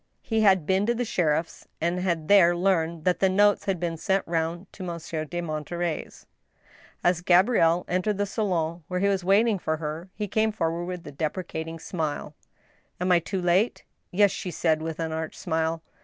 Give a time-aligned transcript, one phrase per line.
[0.23, 3.97] He had been to the sheriff's, and had there learned that the notes had been
[3.97, 6.25] sent round to Monsieur de Monterey's.
[7.03, 11.05] As Gabrielle entered the salon where he was waiting for her, he came forward with
[11.05, 12.33] a deprecating smile."
[12.99, 15.83] Am I too late >"Yes," she said, with an arch smile.